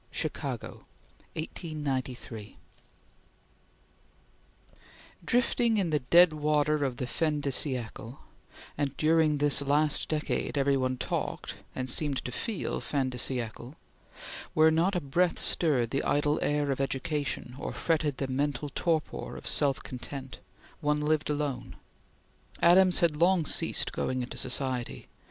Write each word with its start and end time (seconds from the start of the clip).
CHAPTER 0.09 0.47
XXII 0.47 0.57
CHICAGO 0.63 0.67
(1893) 1.35 2.57
DRIFTING 5.23 5.77
in 5.77 5.91
the 5.91 5.99
dead 5.99 6.33
water 6.33 6.83
of 6.83 6.97
the 6.97 7.05
fin 7.05 7.39
de 7.39 7.51
siecle 7.51 8.17
and 8.79 8.97
during 8.97 9.37
this 9.37 9.61
last 9.61 10.09
decade 10.09 10.57
every 10.57 10.75
one 10.75 10.97
talked, 10.97 11.53
and 11.75 11.87
seemed 11.87 12.25
to 12.25 12.31
feel 12.31 12.81
fin 12.81 13.11
de 13.11 13.19
siecle 13.19 13.75
where 14.55 14.71
not 14.71 14.95
a 14.95 14.99
breath 14.99 15.37
stirred 15.37 15.91
the 15.91 16.01
idle 16.03 16.39
air 16.41 16.71
of 16.71 16.81
education 16.81 17.55
or 17.59 17.71
fretted 17.71 18.17
the 18.17 18.27
mental 18.27 18.69
torpor 18.73 19.37
of 19.37 19.45
self 19.45 19.83
content, 19.83 20.39
one 20.79 21.01
lived 21.01 21.29
alone. 21.29 21.75
Adams 22.63 23.01
had 23.01 23.15
long 23.15 23.45
ceased 23.45 23.93
going 23.93 24.23
into 24.23 24.35
society. 24.35 25.07